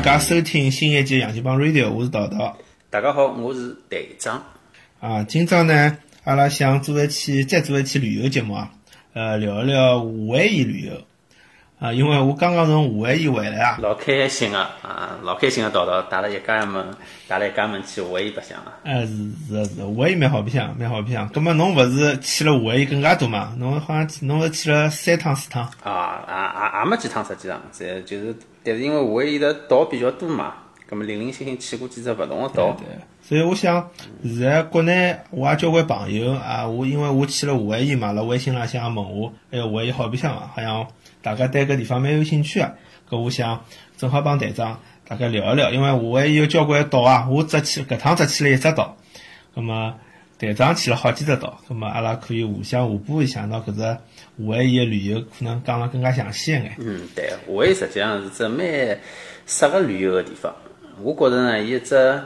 [0.00, 2.56] 家收听新一季《洋气帮 Radio》，我是桃桃。
[2.88, 4.42] 大家好，我是队长。
[4.98, 8.72] 啊，今朝呢，阿拉想做一期再做一期旅游节目啊，
[9.12, 11.02] 呃，聊一聊夏威夷旅游。
[11.80, 16.86] 啊，因为我刚刚从夏威夷回来啊，老开心啊，啊，老开心的桃桃带了一家人们，
[17.26, 18.76] 带了一家门去夏威夷白相啊。
[18.84, 19.16] 哎，是
[19.48, 21.26] 是是，夏威夷蛮好白相，蛮好白相。
[21.30, 23.54] 葛么侬勿是去了夏威夷更加多嘛？
[23.58, 25.66] 侬好像侬是去了三趟四趟。
[25.82, 30.52] 啊，也也也没几趟实际上，这就是，但是因为夏威夷的岛比较多嘛，
[30.90, 32.76] 葛么零零星星去过几只勿同个岛。
[32.76, 32.84] 对，
[33.22, 33.88] 所以我想，
[34.24, 40.50] 现在国内我也交关朋友啊，我因为我去了夏威夷嘛，辣微信浪向也问我，哎，夏威夷好白相伐？
[40.52, 40.88] 好像
[41.22, 42.74] 大家对搿地方蛮有兴趣个。
[43.08, 43.64] 搿我想
[43.96, 48.96] 正好帮队长大家聊一聊，因为夏威夷有交关岛啊，我只去搿趟只去了一只岛，
[49.54, 49.94] 葛么
[50.38, 54.00] 队长去了好几只岛，葛么阿拉可以互相互补一下，拿搿只夏
[54.38, 56.74] 威夷个旅游可能讲了更加详细一眼。
[56.78, 58.66] 嗯，对，夏威夷实际上是只蛮
[59.46, 60.52] 适合旅游个地方。
[61.02, 62.20] 我觉着呢，伊一只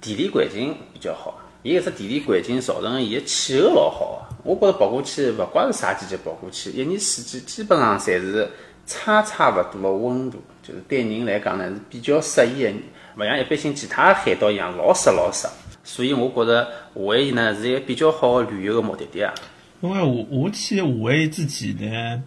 [0.00, 4.50] 地理环境比较好，伊一只地理环境造成伊个气候老好个。
[4.50, 8.50] 我觉着跑过去，勿怪是啥季节跑过去，一年四季基本上侪是
[8.86, 12.70] 差差勿多个温度，就是对人来讲呢是比较适宜个，
[13.16, 15.46] 勿像一般性其他海岛一样老湿老湿。
[15.84, 19.32] 所以我觉着夏威夷呢是一个比较好个旅游个目的地啊。
[19.80, 22.22] 因为我我去夏威夷之前呢，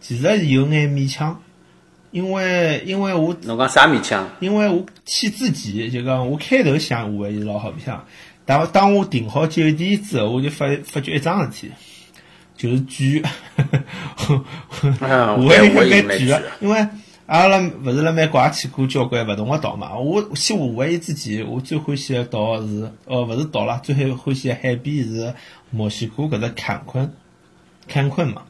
[0.00, 1.42] 其实有眼勉强，
[2.16, 4.26] 因为因为我侬讲啥勉强？
[4.40, 8.02] 因为我去之前就讲我开头想夏威夷老好白相，
[8.46, 11.72] 但当我订好酒店之后，我就发发觉一桩事体，
[12.56, 13.22] 就是贵。
[14.98, 16.88] 夏威夷蛮贵个，因为
[17.26, 19.94] 阿拉勿是辣美国也去过交关勿同个岛嘛。
[19.94, 25.34] 我去夏威夷之前，我最欢喜个岛是，哦，勿是岛啦，最欢喜个海边是
[25.70, 27.12] 墨西哥搿只坎昆，
[27.86, 28.40] 坎昆嘛，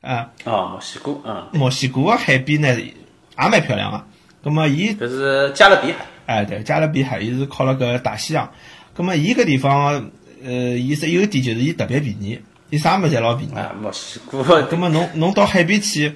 [0.00, 2.74] 啊，哦，墨西哥，嗯，墨西哥个海边呢
[3.44, 4.04] 也蛮漂亮个。
[4.44, 5.98] 葛么伊搿是加勒比海。
[6.26, 8.50] 哎，对，加勒比海，伊是靠辣搿大西洋。
[8.94, 10.10] 葛么伊搿地方，
[10.44, 12.40] 呃，伊只优点就是伊特别便宜，
[12.70, 13.54] 伊啥物事侪老便宜。
[13.54, 14.42] 啊，墨西哥。
[14.62, 16.14] 葛么侬侬到海边去，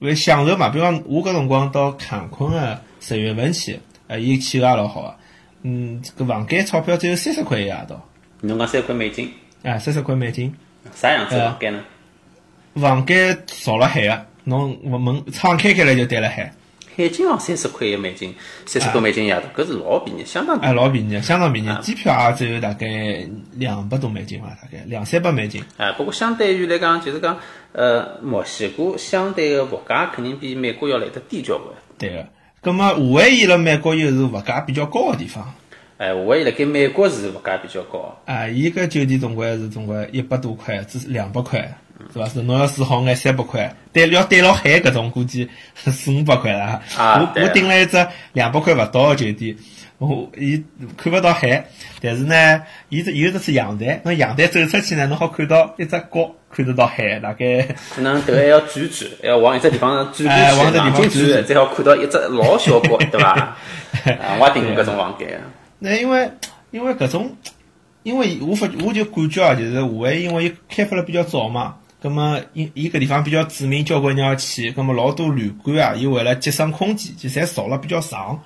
[0.00, 0.68] 会享受嘛？
[0.68, 5.14] 比方我搿辰光到坎昆个十月份去，呃，伊气候也老好个。
[5.62, 8.08] 嗯，搿房间钞票只有三十块一夜到。
[8.40, 9.32] 侬讲三块美金？
[9.62, 10.54] 哎，三十块美金。
[10.94, 11.80] 啥样子房间呢？
[12.74, 16.52] 房间朝了海个，侬门窗开开来就对了海。
[16.94, 18.34] 海景房三十块一美金，
[18.66, 20.72] 三十块美金一夜到，搿是老便宜，相当便宜。
[20.72, 21.68] 哎，老便宜，相当便宜。
[21.80, 22.86] 机票也只有大概
[23.54, 25.64] 两百多美金伐，大概两三百美金。
[25.78, 27.38] 哎，不过相对于来讲，就是讲，
[27.72, 31.68] 呃，墨西哥相对个物价肯定比美国要来得低交关。
[31.96, 32.26] 对个，
[32.60, 35.54] 葛么夏威夷辣美国又是物价比较高个地方。
[35.96, 38.14] 哎，夏威夷辣盖美国是物价比较高。
[38.26, 41.74] 啊，伊搿酒店总归是总归一百多块，至两百块。
[42.12, 42.26] 是伐？
[42.26, 46.82] 是侬要住好眼三百块，对要对牢海搿种估计四五百块了。
[46.96, 49.56] 啊，我我订了一只两百块勿到个酒店，
[49.98, 50.62] 我伊
[50.96, 51.64] 看勿到海，
[52.00, 57.62] 但是呢，伊只有只是阳台，侬阳台走出去呢，侬好看到一只角，看得到海，大概
[57.94, 63.30] 可能头还要转转，还要往一只地方转转往往地方转，才好看到一只老小角，对伐？
[64.04, 65.40] 啊，我也订过搿种房间。
[65.78, 66.30] 那因为
[66.70, 67.36] 因为搿种，
[68.02, 71.76] 因为我发我就感觉啊，就是夏威夷因为伊开发了比较早嘛。
[72.02, 74.72] 咁么，伊伊搿地方比较著名，交关人要去。
[74.72, 78.42] 咁么，老多旅馆啊，伊为了节省空间，就侪造了比较长。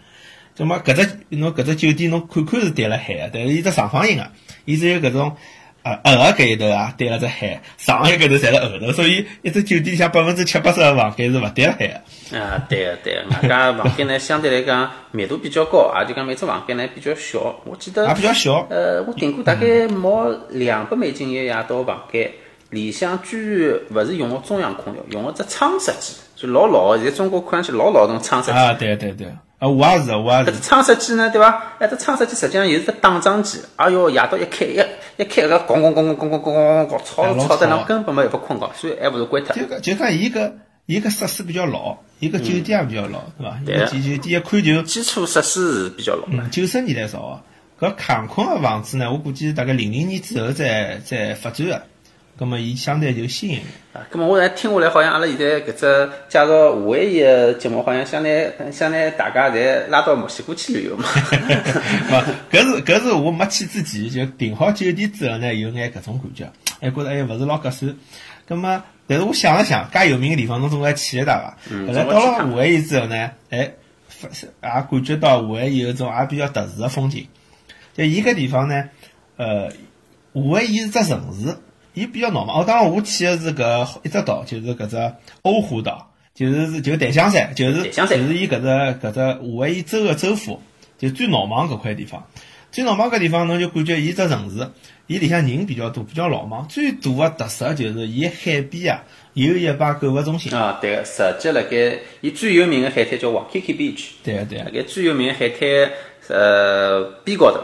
[0.55, 4.31] 咁么，搿只侬搿只酒店侬看看是对了海个，但是伊只长方形个，
[4.67, 5.35] 伊只有搿种
[5.83, 12.39] 呃二个盖头啊，对了只海，上一搿头侪是后头，所以一只酒店像百分之七八十个房间是勿对了海个。
[12.39, 17.59] 啊，对个对个，外加房间呢相对来讲密度比较高，也就讲每只房间呢比较小。
[17.65, 18.67] 我记得也比较小。
[18.69, 22.31] 呃，我订过大概毛两百美金一夜到房间。
[22.71, 26.97] 里向居然勿是用个中央空调，用个只窗式机，就老老个。
[26.99, 28.59] 现在中国看上去老老种窗式机。
[28.59, 29.29] 啊，对对对，
[29.59, 30.51] 啊，我也是，我也是。
[30.51, 31.63] 搿只窗式机呢，对伐？
[31.79, 33.61] 哎，只窗式机实际上又是只打桩机。
[33.77, 34.75] 哎哟，夜到一开一
[35.17, 39.55] 一开，搿咣咣咣咣咣咣咣咣，吵吵得侬根本没办法困觉，所以还勿如关脱。
[39.55, 40.57] 就讲就讲，伊个
[40.87, 43.59] 伊个设施比较老，伊个酒店也比较老，对伐？
[43.65, 46.25] 对个酒酒店一看就基础设施是比较老。
[46.31, 47.41] 嗯，九十年代造个。
[47.79, 51.83] 搿航空个房子呢，我估计大概零零年之后再再发展个。
[52.39, 53.65] 咁么，伊相对就新一点。
[53.95, 61.05] 啊，葛么我来听下来，好像阿拉现在搿只介绍夏威夷个节目，好像相对相对大家侪拉到墨西哥去旅游嘛。
[62.53, 67.97] 搿是搿是我没去之前就订好酒店之后呢，有眼搿种感觉，还觉着哎勿是老合算。
[68.47, 71.57] 咁么，但是我想了想，介有名个地方侬总归去一趟伐？
[71.87, 73.73] 后来到了夏威夷之后呢，哎，
[74.23, 77.27] 也感觉到夏威夷有种也比较特殊个风景。
[77.97, 78.91] 就伊搿地方呢，
[79.39, 79.77] 呃，夏
[80.35, 81.57] 威夷是只城市。
[81.97, 85.13] 伊比较闹嘛，哦，当然我去的是搿一只岛，就是搿只
[85.43, 86.13] 欧胡岛。
[86.35, 90.61] 就是就檀香山，就是檀香山就是伊搿只搿只夏威夷州个州府，
[90.99, 92.27] 就最闹忙搿块地方。
[92.71, 94.69] 最闹忙搿地方，侬就感觉伊只城市，
[95.07, 96.69] 伊里向人比较多，比较闹忙。
[96.69, 99.03] 最大个特色就是伊海边啊
[99.33, 100.53] 有一排购物中心。
[100.53, 104.71] 啊，对个，实际辣盖伊最有名个海滩叫 Waikiki Beach，对个对个辣。
[104.71, 105.91] 盖最有名个海滩
[106.29, 107.61] 呃边高头，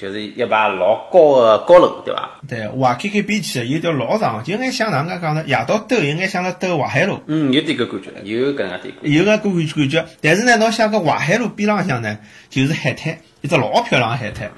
[0.00, 2.40] 就是一排老高个高楼，对伐？
[2.48, 5.44] 对，瓦 K K 比起有条老长，就有眼像哪能介讲呢？
[5.46, 9.12] 夜到兜，有眼像辣兜淮海路，嗯，有点搿感觉，有搿能介点。
[9.12, 10.06] 有个感感觉。
[10.22, 12.18] 但是呢，侬想搿淮海路边浪向呢，
[12.48, 14.50] 就是海滩，一只老漂亮个海滩。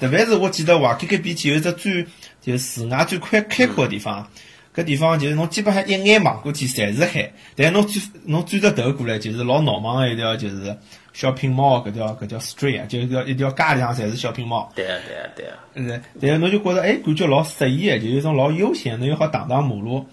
[0.00, 2.06] 特别是我记得瓦 K K 比起有一只最
[2.40, 4.26] 就是市外最开开阔个地方，
[4.74, 10.76] 搿地方就是侬基本上一眼望过去侪是海，但侬转侬转只头过来就是老闹忙个一条就是
[11.16, 14.68] shopping mall 搿条搿条 street 啊，就是一条一条街里向侪是 shopping mall。
[14.74, 15.54] 对啊，对啊，对啊。
[15.74, 20.04] 嗯，但是侬就觉着哎，感觉老适意个，就有一种老悠闲，侬又好荡荡马路，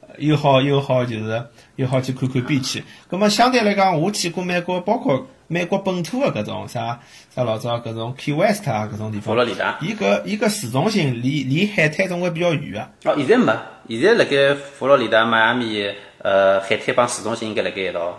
[0.00, 1.42] 呃又好又好就是
[1.76, 2.84] 又好去看看边去。
[3.08, 7.00] 葛么相对来讲，我去过美国，包括美国本土个搿种啥
[7.34, 9.78] 啥老早搿种 Key West 啊搿种地方佛罗，里达。
[9.80, 12.72] 伊搿伊搿市中心离离海滩总归比较远
[13.02, 13.10] 个。
[13.10, 13.52] 哦，现在没，
[13.88, 15.82] 现在辣盖佛罗里达、迈阿密，
[16.18, 18.18] 呃，海滩帮市中心应该辣盖一道。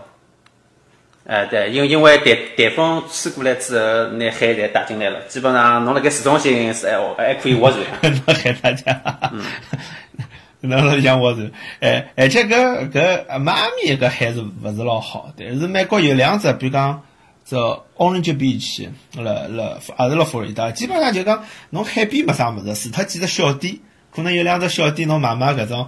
[1.26, 7.82] 哎，对，因因为台台风吹过来之后，拿海侪带进来了，基本上侬辣盖市中心是还还可以划船。
[8.12, 9.32] 侬海大家，
[10.60, 11.50] 侬侬想划船，
[11.80, 15.32] 哎，而且搿搿迈阿密搿海是勿是老好？
[15.38, 17.02] 但是美国有两只，比如讲
[17.46, 17.58] 这
[17.96, 23.78] Orange Beach，辣辣也是辣佛罗里达，基本上就讲侬海边没啥物事，除脱几只小店，
[24.14, 25.88] 可能有两只小店侬买买搿种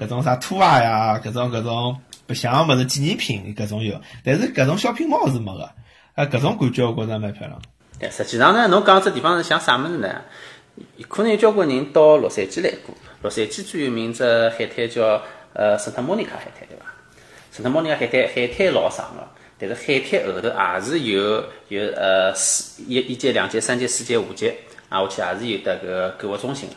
[0.00, 1.96] 搿种啥拖鞋呀，搿种搿种
[2.26, 5.64] 白相个物事纪念品搿种有，但是搿种小品猫是没个，
[6.14, 7.60] 啊，搿种感觉我觉着蛮漂亮。
[7.98, 10.22] 但，实际上呢，侬讲这地方是像啥物事呢？
[11.08, 12.94] 可能有交关人到洛杉矶来过。
[13.22, 15.22] 洛杉矶最有名只海滩叫
[15.54, 16.84] 呃圣塔莫尼卡海滩，对伐？
[17.50, 19.26] 圣塔莫尼卡海滩海滩老长个，
[19.58, 24.54] 但是海滩后头也是有有呃四一一阶、两阶、三阶、四阶、五阶，
[24.90, 26.74] 啊，下去也是有得个购物中心个。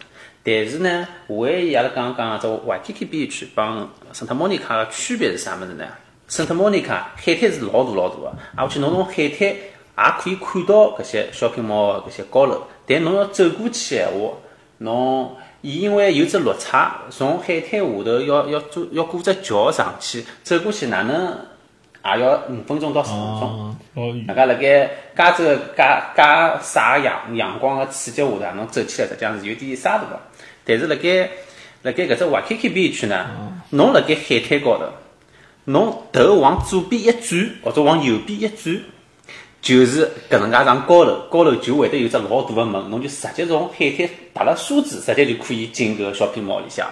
[0.52, 5.86] 但是呢，夏威夷阿拉刚刚讲个这 Waikiki Beach 帮圣塔莫尼卡个区别是啥物事呢？
[6.28, 9.60] 圣塔莫尼卡海滩是老大老大个，啊，下去侬从海滩也
[10.18, 14.32] 可以看到搿些 shopping mall 搿些高楼，但侬要走过去闲话，
[14.80, 21.38] 侬伊因为有只落差，从海滩下头要要做要过只桥上去，走过去哪能
[22.06, 24.26] 也要五分钟到十分钟。
[24.26, 25.84] 大家辣盖加州介
[26.16, 26.24] 介
[26.64, 30.20] 晒阳阳光个刺激下头，侬走起来实际上是有点沙大个。
[30.70, 31.28] 但是辣盖
[31.82, 33.26] 辣盖搿只 Waikiki Beach 呢，
[33.72, 34.86] 侬辣盖海滩高头，
[35.66, 38.80] 侬头往左边一转，或者往右边一转，
[39.62, 46.88] 就是搿能介上高楼，高楼就会得有只老大个门，侬就直接从海滩踏了梳子，直接就可以进搿个 shopping mall 里向。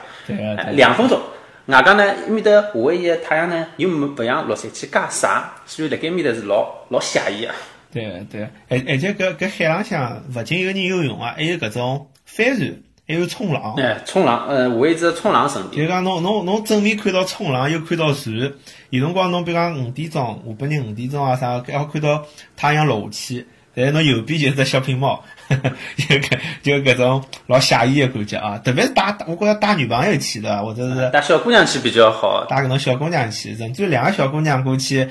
[0.74, 1.21] 两分钟。
[1.68, 7.51] 外加呢，埃面搭夏威夷个太阳呢，又没勿像洛杉矶介晒，所以辣盖埃面搭是老老惬意个。
[7.91, 13.74] 对个对个，而而且搿搿海浪向勿仅有人游泳啊，还有搿种帆船，还有冲浪。
[13.77, 15.77] 哎，冲浪，呃，我一直冲浪圣地。
[15.77, 18.51] 就讲侬侬侬正面看到冲浪，又看到船，
[18.89, 22.25] 有辰光侬比如讲五点钟，下半日五点钟啊啥，还好看到
[22.57, 28.57] 太阳落下去，但是侬右边就是只小品猫， 就搿就搿种老惬意的感觉啊！
[28.57, 32.46] 特别是带，我觉着带女朋友去的，或者是带小姑娘去比较好。
[32.50, 35.08] 带搿种小姑娘去，甚至于两个小姑娘过去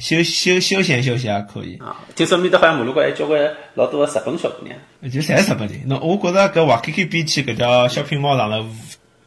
[0.00, 1.76] 休休休闲休闲也可以。
[1.76, 3.38] 啊，听说面搭好像马路高还交关
[3.74, 4.76] 老多个日本小姑娘。
[5.02, 5.82] 就侪是日本人。
[5.86, 8.66] 那我觉着搿华 K K 比起搿条小品猫上头，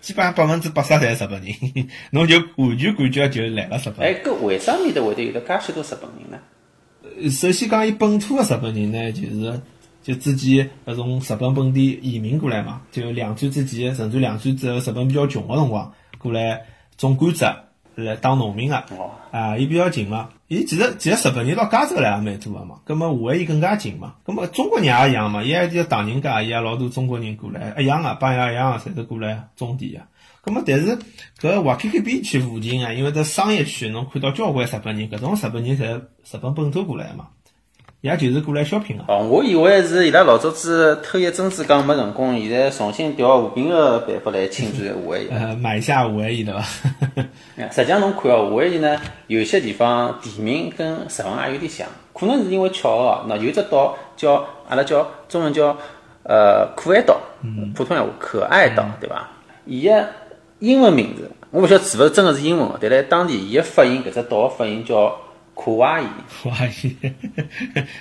[0.01, 4.05] 基本上百分之八十侪是日本人，侬就完全感觉就来了日本。
[4.05, 6.39] 哎，搿为啥面搭会得有得介许多日本人呢？
[7.31, 9.61] 首先讲，伊本土个日本人呢，就是
[10.01, 16.61] 就之前搿种日本本地移民过来嘛，就两战之前，甚至两战之后，日本比较穷个辰光，过来
[16.97, 17.55] 种甘蔗
[17.95, 18.75] 来当农民个。
[18.97, 20.29] 哦，啊，伊比较近嘛。
[20.53, 24.15] 伊其实其实日本人到加州来也蛮多个嘛，葛末夏威夷更加近嘛。
[24.23, 30.01] 葛末中国人也一样嘛，伊也就唐人街，伊也老多中国人过来，一样个，帮伊拉一样个，侪是过来种地个。
[30.41, 30.97] 葛末但是
[31.39, 37.27] 搿瓦 K K 边区附近啊，因为这商业区，侬看到交关日本人，搿种日本人侪日本本土过来个嘛，
[38.03, 39.03] 伊也就是过来 shopping 个。
[39.07, 45.27] 哦，我以为是伊拉老早子偷一珍珠讲没成功，现在重新调和平个办法来侵占夏威夷。
[45.31, 46.65] 呃，买下夏威夷对伐？
[47.55, 53.25] 哎实际上侬看哦，夏威夷呢，有些地方地名跟日文也有点像，可能是因为巧合哦。
[53.29, 55.67] 那有一只岛叫阿拉叫中文叫
[56.23, 57.15] 呃可爱岛，
[57.73, 59.29] 普通闲话可爱岛，对伐？
[59.65, 60.05] 伊个
[60.59, 65.15] 英文名字我勿晓得是勿是真个是英文哦，但辣当地伊个发音搿只岛个发音叫
[65.55, 66.05] 卡哇伊，
[66.43, 66.95] 卡哇伊，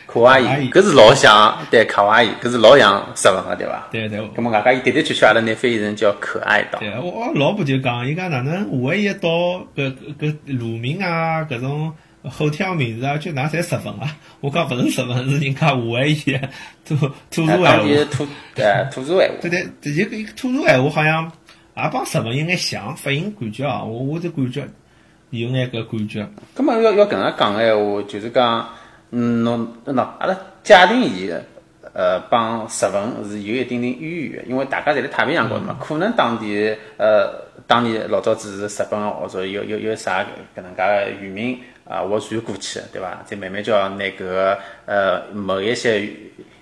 [0.06, 3.88] 卡哇伊，搿是老像对卡哇伊，搿是老像日文个对伐？
[3.92, 4.18] 对对。
[4.34, 6.78] 咁么外加伊的的确确阿拉拿翻译成叫可爱岛。
[6.78, 9.28] 对，我我老婆就讲，伊讲哪能夏威夷岛
[9.76, 11.92] 搿搿路名啊，搿种
[12.24, 14.16] hotel 名字啊，就哪侪日文啊？
[14.40, 16.40] 我讲勿是日文，是人家夏威夷
[16.86, 17.76] 土土著闲话。
[18.10, 19.34] 土对土著闲话。
[19.42, 19.50] 对
[19.82, 21.30] 对，这个土著闲话好像
[21.76, 24.66] 也帮日文有眼像，发音感觉啊，我我就感觉。
[25.32, 26.28] 有眼搿感觉。
[26.54, 28.68] 咁么要要搿能讲个闲话，就是讲，
[29.10, 31.42] 嗯，侬喏，阿拉假定伊个，
[31.94, 37.32] 呃，帮日本是有一定定渊源个，因为大家侪辣太平洋高头嘛，可能当地，呃，
[37.66, 40.22] 当年老早子是日本或者有有有啥
[40.54, 41.58] 搿能介个渔民
[41.88, 43.22] 啊，划船过去，对伐？
[43.24, 46.10] 再慢慢叫拿搿个呃某一些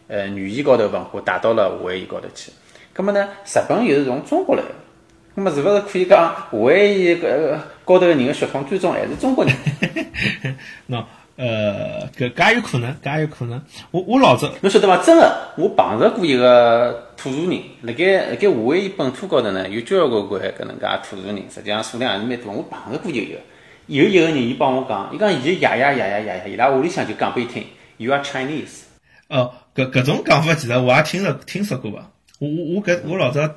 [0.07, 2.53] 呃语言高头文化带到了夏威夷高头去。
[2.95, 4.62] 咁么呢，日本又是从中国来。
[5.35, 9.55] 那么是勿是可以讲，夏威夷搿高头个人个血统最终还是中国人？
[10.91, 11.05] 喏，
[11.37, 13.63] 呃，搿介有可能，搿有可能。
[13.93, 14.99] 我我老早，侬晓得伐？
[14.99, 22.53] 真个，我碰着过一个土著人，辣盖辣盖夏威夷本土高头呢，有交关关搿能介土著人，实际上数量还是蛮多。
[22.53, 23.39] 我碰着过有一个，
[23.87, 27.65] 有一个人，伊帮我讲，伊讲伊就呀呀呀呀呀呀，伊拉屋里向就讲拨伊听
[27.97, 28.83] ，You are Chinese。
[29.29, 32.11] 哦，搿搿种讲法其实我也听着听说过伐？
[32.41, 33.49] 我我我搿我老早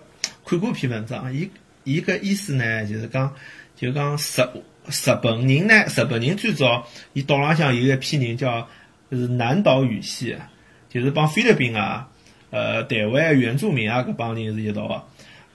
[0.46, 1.50] 看过篇文章，伊。
[1.84, 3.34] 伊个意思呢，就是讲，
[3.76, 4.42] 就讲日
[4.88, 8.68] 日本人呢，日本人最早，伊岛浪向有一批人叫，
[9.12, 10.36] 是南岛语系，
[10.90, 12.08] 就是帮菲律宾啊，
[12.50, 15.04] 呃，台湾原住民啊，搿帮人是一道个。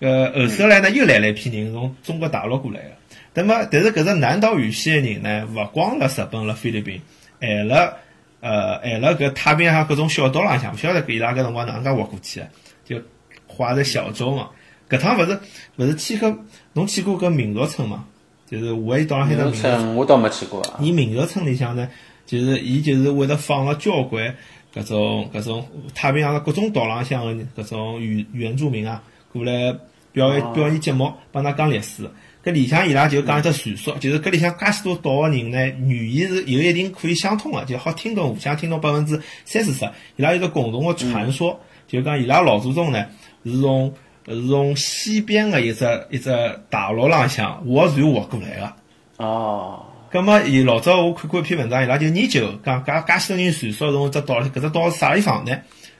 [0.01, 2.91] 呃，后首来呢，又来了一批人从中国大陆过来个。
[3.35, 7.01] 那么，但是搿只南岛语系个人呢，勿光辣日本辣菲律宾，
[7.41, 7.93] 还辣
[8.41, 12.47] 呃，还辣搿太平洋各种小岛浪向，勿晓得伊拉搿辰光哪能介活过去个，
[12.85, 13.03] 就
[13.47, 14.49] 划着小舟嘛。
[14.89, 15.39] 搿趟勿是
[15.77, 16.37] 勿是去搿，
[16.73, 18.05] 侬去过搿民族村嘛？
[18.51, 20.63] 就是夏威夷岛浪向的民族村，我倒没去过。
[20.81, 21.87] 伊民族村里向呢，
[22.25, 24.35] 就是伊就是会得放了交关
[24.75, 29.77] 搿种搿种太平洋的各种岛浪向个搿种原原住民啊，过来
[30.13, 32.09] 表演表演节目，帮㑚讲历史。
[32.43, 39.85] 搿里向伊拉就讲一只传说，就是搿里向介许多岛个人呢，语言是有一定可以相通个，就好听懂互相听懂百分之三四十。
[40.17, 43.05] 伊拉有个共同个传说，就讲伊拉老祖宗呢
[43.45, 43.93] 是从。
[44.35, 46.31] 是从西边的一只一只
[46.69, 48.73] 大陆浪向划船划过来的。
[49.17, 49.85] 哦。
[50.11, 55.55] 葛末伊老早我看过一篇文章，伊拉就研究讲，介介许多人传说从只岛，搿只岛是啥地方呢？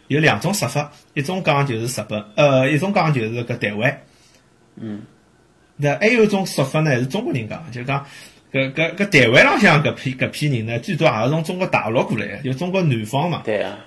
[0.07, 4.01] 有两种说法，一种讲就是日本，呃，一种讲就是搿台湾。
[4.77, 5.03] 嗯。
[5.77, 8.07] 那还有一种说法呢，是中国人讲，就讲
[8.53, 13.43] 搿搿搿台湾浪向搿批搿批人呢，最多也是从中国大陆过来个，就中国南方嘛。
[13.45, 13.79] 对啊。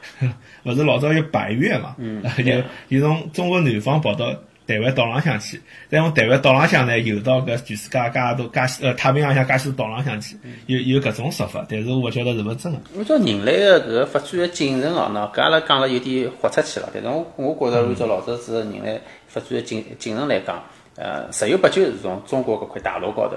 [0.63, 1.95] 勿是老早有白月嘛？
[1.97, 4.31] 嗯，就就从中国南方跑到
[4.67, 10.37] 台湾岛浪向去，再从台湾岛浪向呢游到搿全世界介多介呃太平洋向介许多岛浪向去，
[10.67, 12.79] 有有搿种说法，但是我勿晓得是勿是真个。
[12.97, 20.63] 按照人类个搿个发展个进程哦，喏，搿阿拉讲了有点豁出去了，但是我我觉着按照老早子人类发展个进进程来讲，
[20.95, 23.35] 呃，十有八九是从中国搿块大陆高头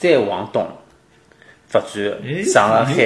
[0.00, 0.66] 再往东。
[1.72, 3.00] 发展上了海，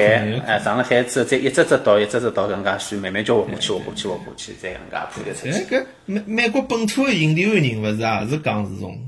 [0.46, 5.76] 哎，上了海之后，再一只只岛，一只只岛搿能介算，慢慢叫活过去，划过去，划过去，再搿能介铺展出去。
[5.76, 8.98] 搿美美国本土的印第安人勿是也是讲是从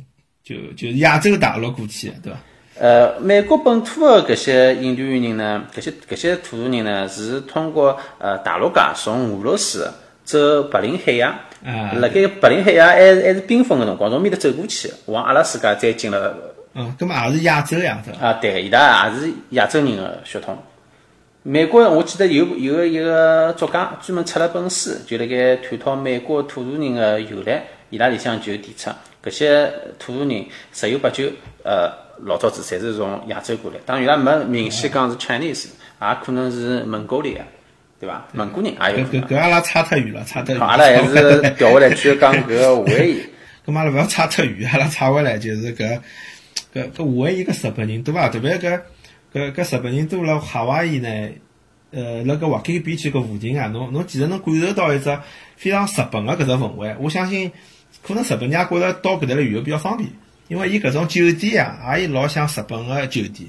[0.44, 2.38] 就就亚洲大陆过去的，对伐？
[2.78, 9.90] 呃，美国本土的搿些印第安人呢，搿些搿些土著人呢，是通过呃大陆架从俄罗斯
[10.22, 11.34] 走白令海峡，
[11.94, 16.52] 辣盖白令海峡还是还是冰封个辰光，从面搭走过去，往阿拉斯加再进了。
[16.78, 20.56] 嗯，搿么也是亚洲样子，啊，对，伊拉也是亚洲人的血统。
[21.42, 27.62] 美国，我记得有有一个作家专门出了本书，就辣盖探讨美国土著人的由来。
[27.88, 28.90] 伊拉里向就提出，
[29.24, 31.24] 搿些土著人十有八九，
[31.62, 31.88] 呃，
[32.24, 33.78] 老早子侪是从亚洲过来。
[33.86, 35.66] 当然，伊拉没明显讲是 Chinese，
[36.02, 37.34] 也可能是蒙古人，
[38.00, 38.26] 对伐？
[38.32, 39.06] 蒙古人也有。
[39.06, 40.60] 搿搿阿拉差太远了，差太远。
[40.60, 43.22] 阿拉还是调回来继续讲搿个夏威夷。
[43.64, 45.98] 搿阿拉勿要差太远，阿拉差回来就是搿。
[46.76, 48.28] 搿搿夏威夷个日本人对伐？
[48.28, 48.80] 特别搿
[49.32, 51.08] 搿搿日本人多辣夏威夷呢，
[51.90, 55.18] 呃，辣搿滑稽边区搿附近啊，侬侬其实能感受到一只
[55.56, 56.94] 非常日本个搿只氛围。
[57.00, 57.50] 我相信，
[58.02, 60.10] 可能日本人也觉着到搿搭来旅游比较方便，
[60.48, 63.48] 因为伊搿种酒店啊，也老像日本个酒店，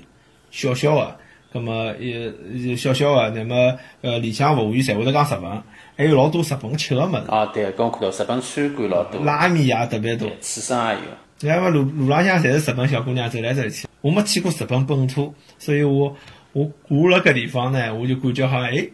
[0.49, 1.17] 小小个，
[1.51, 5.61] 葛末也小小个，那么呃里向服务员侪会得讲日文，
[5.97, 7.23] 还有老多日本吃个物事。
[7.27, 11.26] 啊，对，跟我看到日本餐馆老多，拉面也特别多，刺身也有。
[11.39, 16.15] 然后路路浪向侪是日本小姑娘走来走去，我没去过日本本土，所以我
[16.53, 18.87] 我过了搿地方呢，我就感觉好像哎，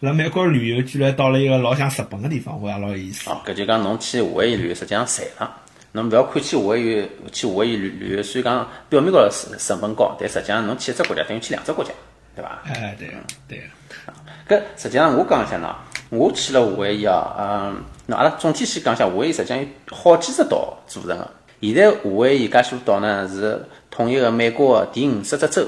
[0.00, 3.30] 辣美国旅游居然到了一个老像日本个地方，我也老有意思。
[3.30, 5.56] 哦，搿就讲侬去夏威夷旅游实际上赚了，
[5.92, 11.90] 侬勿要看去夏威夷去夏威夷旅旅游，虽然讲表面高头是成本高，但实际上侬去一只国家等于去两只国家。
[12.36, 12.62] 对伐？
[12.66, 13.14] 哎，对个
[13.48, 14.54] 对个。
[14.56, 15.74] 搿实际上我讲一下喏，
[16.16, 21.30] 我去了夏威夷啊，嗯，那阿拉总体先讲一下，夏威夷实际上有好几只岛组成个。
[21.60, 23.60] 现在夏威夷介许多岛呢是
[23.90, 25.62] 统一个美国的第五十只州，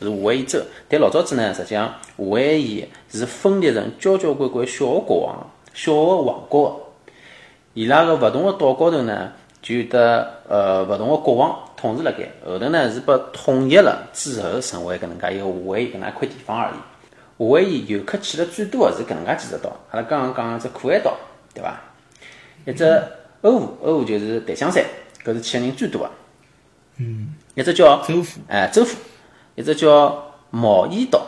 [0.00, 0.60] 是夏威夷州。
[0.88, 7.10] 但老早子呢，实际上夏威夷是分裂成交交关关小个国王、小个王国的。
[7.74, 16.74] 伊拉个勿同个岛高头呢，就有得呃勿同个国王统治辣盖，后头呢是被统一了之后，成为搿能介一个夏威夷搿能介一块地方而已。
[16.74, 21.16] 夏威夷游客去了最多个是搿能介几只岛，阿拉刚刚讲个只库埃岛，
[21.54, 21.80] 对伐？
[22.66, 23.00] 一只
[23.42, 24.84] 欧胡，欧胡就是檀香山，
[25.24, 26.10] 搿是去个人最多个。
[26.98, 28.96] 嗯，一只叫周府，哎周府，
[29.54, 31.26] 一只叫毛伊岛。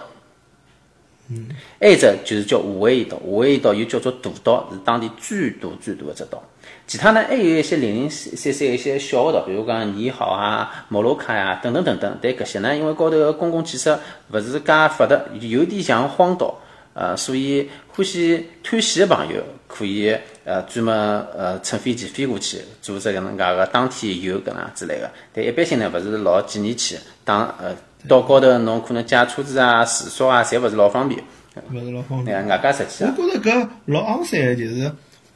[1.28, 1.46] 嗯，
[1.80, 6.42] 还有一只就是叫夏威夷岛，夏威夷岛又叫做大岛，是当地最大最大的一只岛。
[6.88, 12.18] 其他呢还有一些零零散散散一些小个岛，比如讲尼好啊、摩洛卡呀等等等等。
[12.20, 14.00] 但搿些呢，因为高头个公共建设
[14.32, 16.58] 勿是介发达，有点像荒岛，
[16.92, 20.94] 呃，所以欢喜探险的朋友可以呃专门
[21.36, 25.08] 呃乘飞机飞过去，做只搿能介个当天游搿能之类个。
[25.32, 27.74] 但一般性呢，勿是老建议去，当呃
[28.08, 31.22] 到高头侬可能借车子啊、住宿啊，侪勿是老方便。
[31.72, 32.38] 勿是老方对便。
[32.42, 34.90] 啊，外加实际我啊，觉着搿老昂三，就是，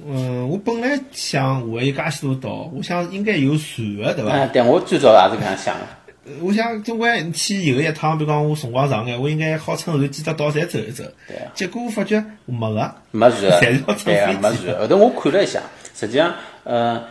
[0.05, 4.31] 嗯，我本来想夏威夷介许多岛，我想应该有船个，对伐？
[4.33, 5.87] 哎，但我最早也是搿样想的。
[6.27, 11.05] 呃我想总归去有一趟，比如讲我辰光长眼，我应该好乘后几只岛侪走一走。
[11.29, 14.81] 对啊结果我发觉没个，没船的侪是要，乘对啊，飞机没船。
[14.81, 15.61] 后头我看了一下，
[15.95, 17.03] 实际上，呃，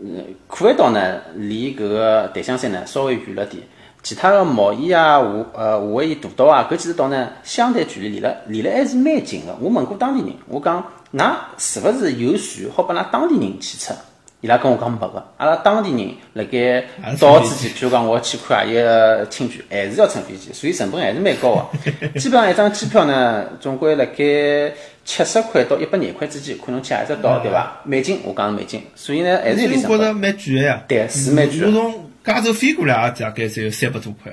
[0.00, 3.62] 呃库埃岛呢，离搿个檀香山呢稍微远了点。
[4.04, 9.56] 其他的毛伊啊、夏呃夏威夷大岛啊，搿几只岛呢，相对距离离了离了还是蛮近的。
[9.60, 13.96] 我问过当地人，我讲，㑚是勿是有船好拨㑚当地人去乘？
[14.42, 22.08] 伊拉跟我讲没个，阿拉当地人辣盖还是乘飞岛之前，譬如讲我要去看阿姨个亲眷，还是要乘飞机，所以成本还是蛮高个。
[22.18, 27.80] 基本上一张机票呢，总归辣盖七十块到一百廿块之间，可能去阿只岛，对伐？
[27.84, 30.00] 美金，我讲是美金，所以呢还是有点成本。
[30.00, 30.82] 我觉着蛮贵个呀。
[30.88, 34.32] 对是蛮贵的我从加州飞过来也大概只有三百多块。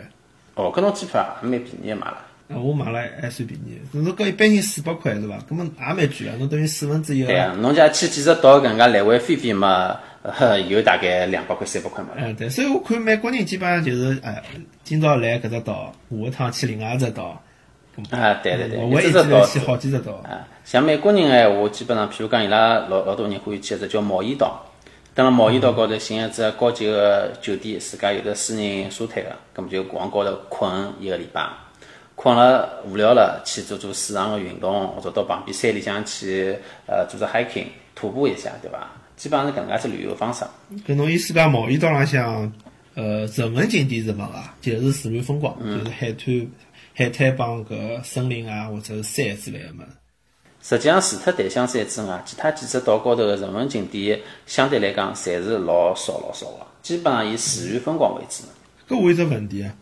[0.56, 2.17] 哦，搿种机票也蛮便宜的买了。
[2.49, 5.38] 啊，我买了还算便宜，侬说搿一般性四百块是伐？
[5.47, 7.27] 搿么也蛮贵啊，侬等于四分之一个。
[7.27, 12.09] 对啊，侬家去几只岛搿能介来回飞飞嘛，呃，有大概两百块、三百块嘛。
[12.17, 14.41] 哎，对，所以我看美国人基本上就是，哎，
[14.83, 17.39] 今朝来搿只岛，下趟去另外一只岛，
[18.09, 20.13] 啊，对对对，我一一只只岛去好几只岛。
[20.13, 24.65] 啊，像美国人闲话，基本上，譬如讲伊拉老老多人欢喜去一只叫毛伊岛，
[25.13, 31.47] 等了毛伊岛高头寻一只高级个酒店，自家有得私人沙滩个，葛么就往高头困一个礼拜，
[32.21, 36.53] 困了无聊了，去做做水上个运动，或者到旁边山里向去
[36.86, 38.91] 呃做做 hiking 徒步一下，对伐？
[39.15, 40.43] 基本上是搿能介只旅游方式。
[40.86, 42.51] 搿侬意思讲毛伊岛浪向，
[42.95, 46.47] 呃，人文景点是没个，就是自然风光，嗯就是海滩、
[46.93, 49.88] 海滩帮搿森林啊，或者是山之类个物事。
[50.62, 58.43] 实际上，除脱檀香山之外，其他几只岛高头个人文景点相对来讲，侪是老少老少个，基本上以自然风光为主。
[58.93, 59.73] 搿我有只问题啊，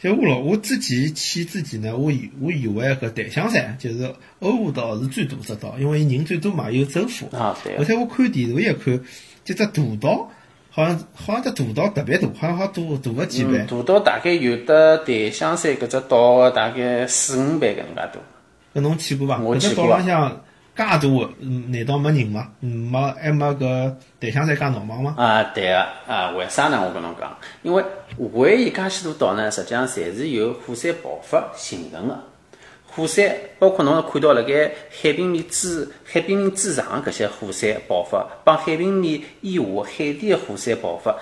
[0.00, 7.26] 就我老我之前去之前呢，我以我以为搿檀香山就是欧胡岛是最大只岛，因为伊人最多嘛，有政府。
[7.36, 7.84] 啊，而。
[7.84, 9.00] 且我看地图一看，
[9.44, 10.30] 这只大岛
[10.70, 13.66] 好像好像只大岛特别大，好像好多大个几倍嗯，。
[13.66, 18.12] 大岛大概有的檀香山搿只岛个大概四五倍搿能介大。
[18.74, 19.38] 搿侬去过伐？
[19.38, 20.42] 搿只岛我去过浪向
[20.78, 21.28] 介大，
[21.68, 22.48] 难道没人吗？
[22.60, 25.14] 没还没搿檀香山介闹忙吗？
[25.18, 26.80] 啊，对个啊，为啥呢？
[26.86, 27.88] 我跟侬讲，因为夏
[28.32, 32.16] 威夷介许多岛呢，实际上侪是由火山爆发形成的。
[32.86, 41.14] 火山包括侬看到辣盖海平面之海平面之上的搿些火山爆发，帮海平面以下海底的火山爆发。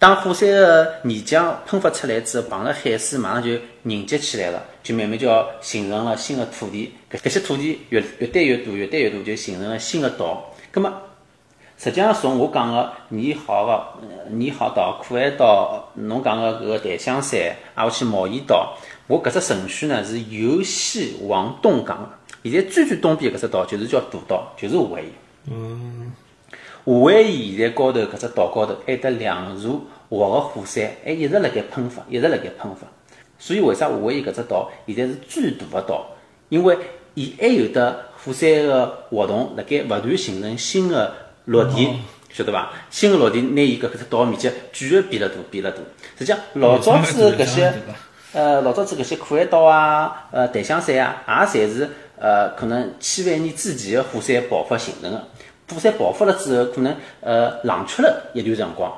[0.00, 3.50] 当火山的岩浆喷发出来之后，碰着海水马上就
[3.82, 6.94] 凝结起来了，就慢慢就要形成了新的土地。
[7.12, 10.50] 搿搿些土地越越堆越多，越堆越多，就形成了新的岛。
[10.72, 10.90] 葛么
[11.76, 13.86] 实际上，从我讲个你好个
[14.30, 17.38] 你好岛、可爱岛，侬讲个搿个檀香山，
[17.74, 22.08] 挨下去毛伊岛，我搿只顺序呢是由西往东讲个。
[22.44, 25.08] 现在最最东边搿只岛就是叫大岛，就是夏威夷。
[25.50, 26.12] 嗯，
[26.86, 32.86] 夏威夷现在高头搿只岛高头还有得两座活个火山，还一直辣盖喷发，一直辣盖喷发。
[33.38, 36.06] 所以为啥夏威夷搿只岛现在是最大个岛？
[36.48, 36.76] 因为
[37.14, 41.12] 伊还有得火山个活动辣盖勿断形成新个
[41.44, 41.88] 陆地，
[42.32, 42.70] 晓得伐？
[42.90, 45.78] 新个陆地拿伊搿搿只岛面积继续变了大，变了大。
[46.18, 47.72] 实际上老早子搿些。
[48.34, 55.28] 呃，老早子搿些可爱岛啊，呃，檀香山啊，也侪是呃，可能千万年之前的火山爆发形成的。
[55.72, 58.92] 火山爆发了之后，可能呃冷却了一段辰光，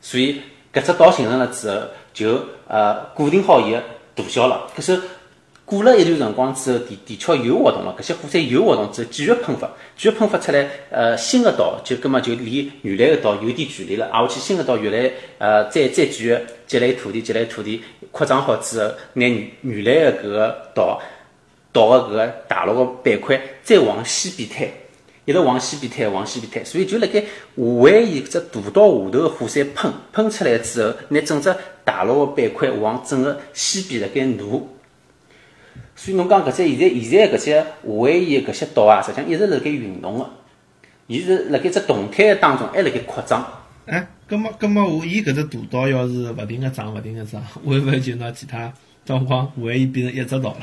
[0.00, 0.40] 所以
[0.76, 1.80] 搿只岛形成了之后，
[2.12, 3.82] 就呃固定好伊个
[4.14, 4.66] 大小了。
[4.76, 5.00] 可是
[5.64, 19.26] 过了一段辰光之后，地地壳又活动了，搿些火山又活动之后继续喷发，继续喷发出来，呃，新的岛就根本就离原来的岛有点距离了，挨下去新的岛越来呃再再继续积累土地，积累土地扩张好之后，拿
[19.62, 21.00] 原来的搿个岛
[21.72, 24.72] 岛的搿个大陆的板块再往西边推，
[25.26, 27.22] 一直往西边推，往西边推，所以就辣盖
[27.56, 34.68] 武汉伊只大岛下头的火山喷喷出来之后，拿整只大陆的板块往整个西边辣盖挪。
[35.96, 40.30] 所以侬讲搿些现在现在搿些夏威夷搿些岛啊，实际上一直辣盖运动个，
[41.08, 43.44] 伊是辣盖只动态当中还辣盖扩张。
[43.86, 48.72] 哎，葛末葛末我伊搿只大岛要是勿停个涨勿停个涨，会勿会就拿其他
[49.04, 50.60] 状况夏威夷变成一只岛了？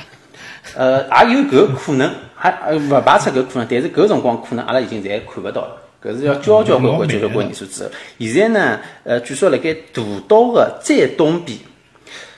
[0.75, 5.77] 呃，也有搿可能，还呃勿排除搿可能，但是搿辰光可能阿拉已经侪看勿到了。
[6.03, 7.89] 搿是要交交关关、交交关年数之后。
[8.19, 11.57] 现在呢，呃，据说辣盖大岛个再东边。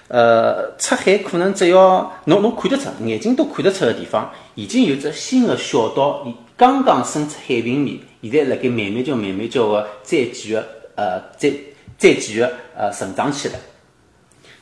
[0.07, 10.55] 呃，出海可能只要侬侬看得出，眼睛都看得出个地方，已经有只新的小岛，刚刚伸出海平面，现在辣盖慢慢叫、慢慢叫个再继续
[10.93, 11.49] 呃再
[11.97, 12.45] 再继续
[12.77, 13.55] 呃成长起来。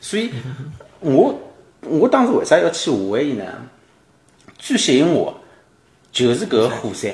[0.00, 0.30] 所以，
[1.00, 1.38] 我
[1.86, 3.44] 我当时为啥要去夏威夷呢？
[4.58, 5.34] 最吸引我
[6.10, 7.12] 就是搿个火山。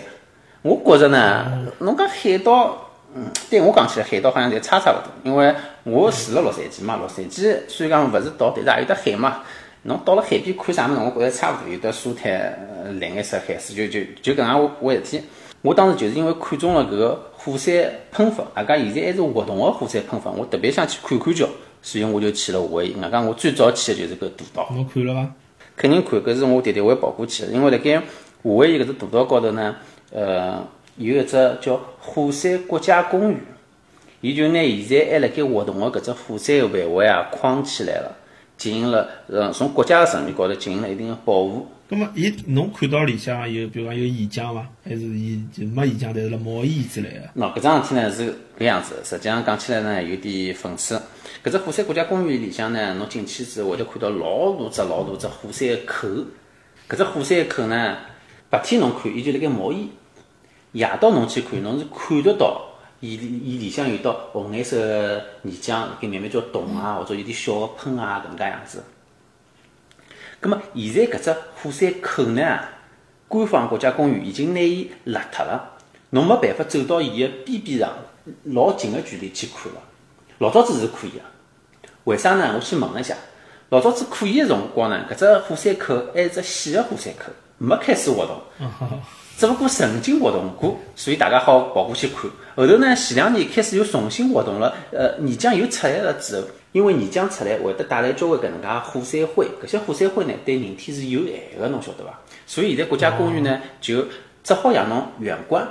[0.62, 2.86] 我觉着呢，侬讲海岛。
[3.12, 5.52] 嗯，对我讲起来，海岛好像侪差差勿多，因为
[5.82, 6.94] 我住了洛杉矶嘛。
[6.96, 9.42] 洛杉矶虽然讲勿是岛，但是也有得海嘛。
[9.82, 15.22] 侬到了海边看啥物事，我觉着差勿多，有得沙滩、蓝颜色海水，就就就搿样回事体。
[15.62, 17.74] 我当时就是因为看中了搿个火山
[18.12, 21.48] 喷发，外加现在还是活动个火山喷发，我特别想去看看叫，
[21.82, 22.94] 所以我就去了夏威夷。
[22.94, 24.68] 外加我最早去的就是搿大道。
[24.72, 25.32] 侬看了伐？
[25.76, 27.98] 肯定看，搿是我特地会跑过去的，因为辣盖
[28.42, 29.76] 华威夷搿只大道高头呢，
[30.12, 30.66] 呃。
[30.96, 33.40] 有一只叫火山国家公园，
[34.20, 38.14] 伊就拿现在还辣盖活动的搿只火山的范围啊框起来了，
[38.60, 41.66] 进行了呃从国家的层面高头进行了一定的保护。
[41.88, 44.64] 那么伊侬看到里向有，比如讲有岩浆伐？
[44.84, 47.30] 还是伊就没岩浆，但是辣冒烟之类的？
[47.34, 50.94] 喏，搿桩事体呢是搿样子，实际上讲起来呢有点讽刺。
[51.42, 56.06] 搿只火山国家公园里向呢，侬进去之后会得看到老大只老大只火山口。
[56.86, 57.96] 搿只火山口呢，
[58.50, 59.88] 白天侬看伊就辣盖冒烟。
[60.72, 62.69] 夜到侬去看，侬是看得到，
[63.00, 68.84] 伊伊里向有道红颜色个泥浆，盖慢慢叫动啊，或者有点小个喷啊，搿能介样子。
[70.38, 72.60] 葛末现在搿只火山口呢，
[73.26, 75.78] 官方国家公园已经拿伊勒脱了，
[76.10, 77.90] 侬没办法走到伊个边边上，
[78.44, 79.80] 老近个距离去看了。
[80.38, 81.20] 老早子是可以个，
[82.04, 82.52] 为啥呢？
[82.54, 83.14] 我去问了一下，
[83.70, 88.38] 老早子可以个辰光呢，搿只火山口还是只细个火山口，没开始活动。
[89.40, 92.30] 只不过曾经活动过，所以大家好跑过去看。
[92.54, 102.20] 后头呢，前两年开始又重新活动了，呃，泥浆又出来了之后，因为泥浆出来会得带来交关搿能介火山灰，搿些火山灰呢对人体是有害个，侬晓得伐？
[102.46, 104.04] 所以现在国家公园呢就
[104.44, 105.66] 只好让侬远观，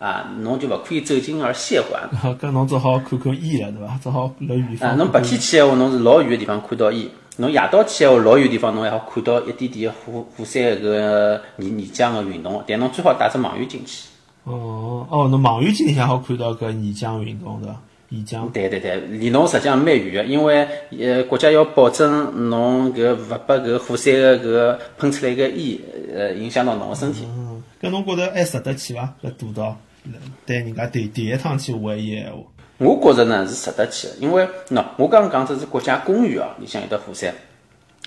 [0.00, 2.08] 啊，侬就勿可以走近而亵玩。
[2.40, 4.00] 搿侬只好看看烟了，对伐？
[4.02, 4.88] 只好辣远方。
[4.90, 7.06] 啊，侬白天去闲话，侬是老远个地方看到烟。
[7.36, 14.08] 侬夜到去闲话，老远地方侬还好看到一点点火火山个泥泥浆个运动，但侬最好带只望远镜去。
[14.44, 17.76] 哦哦，侬望远镜里向好看到搿泥浆运动的
[18.08, 18.50] 泥浆。
[18.52, 20.66] 对对对，离侬实际上蛮远个，因为
[20.98, 25.78] 呃国家要保证侬搿勿把搿火山个搿喷出来个烟
[26.14, 27.26] 呃影响到侬个身体。
[27.28, 29.12] 嗯，搿侬觉着还值得去伐？
[29.22, 29.76] 搿大岛
[30.50, 32.42] 带人家第第一趟去夏威夷闲话。
[32.78, 37.32] 我觉着呢是值得去的，因为喏，我刚刚讲这是国家公园啊，里向有得火山，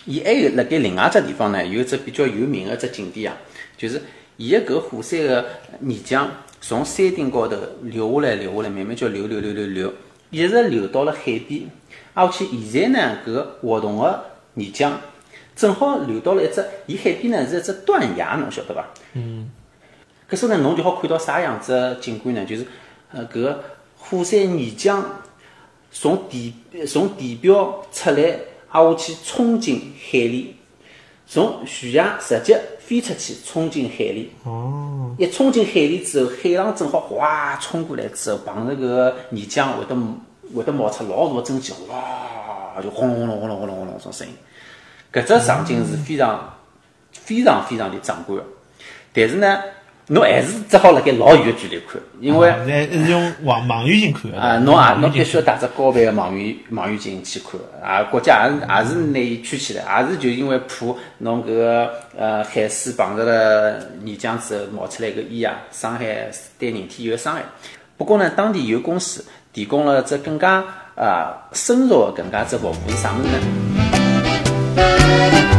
[0.03, 3.38] 伊还有辣盖另外只地方呢，有一只比较有名的只景点啊，
[3.77, 4.01] 就是
[4.36, 5.45] 伊个搿火山个
[5.79, 6.27] 泥浆
[6.60, 9.93] 从山顶高头流下来，流下来，慢慢叫流流流流流，
[10.29, 11.62] 一直流到了海边，
[12.13, 14.21] 而且现在呢，搿个活动个
[14.56, 14.91] 泥浆
[15.56, 18.86] 正好流到了一只，伊海边呢是一只断崖，侬晓得伐？
[19.13, 19.49] 嗯。
[20.30, 22.46] 搿时候呢，侬就好看到啥样子景观呢？
[22.46, 22.66] 就是
[23.12, 23.64] 呃搿个。
[24.06, 25.02] 火山泥浆
[25.90, 26.54] 从地
[26.86, 28.38] 从地表出来，
[28.70, 30.58] 挨下去冲进海里，
[31.26, 34.34] 从悬崖直接飞出去，冲进海里。
[34.44, 35.16] 哦。
[35.18, 39.96] 一冲进海里之后，海浪正好哗冲过来之后，碰着个泥浆会得
[40.54, 44.34] 会得冒出老大的蒸汽，哗，就轰隆轰隆轰隆轰隆轰隆种声音。
[45.14, 46.58] 搿只场景是非常
[47.10, 48.38] 非常非常的壮观，
[49.14, 49.64] 但是呢。
[50.08, 52.54] 侬还是只好辣盖老远个距离看，因为
[52.92, 58.04] 是用望望远镜看啊，侬也侬必须要带只高倍个望远望远镜去看啊。
[58.04, 67.42] 国家也是也是拿伊圈起来，也是就因为怕侬搿个呃海水碰着了泥浆之后冒出来个烟啊，伤害对人体有伤害。
[67.96, 70.62] 不过呢，当地有公司提供了只更加
[70.96, 73.30] 啊深入个更加只服务是啥物事
[74.76, 75.53] 呢？